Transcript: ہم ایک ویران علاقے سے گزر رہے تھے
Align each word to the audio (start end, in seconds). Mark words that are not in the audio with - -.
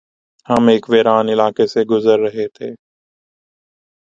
ہم 0.47 0.63
ایک 0.67 0.83
ویران 0.89 1.25
علاقے 1.29 1.67
سے 1.67 1.81
گزر 1.91 2.19
رہے 2.19 2.47
تھے 2.55 2.69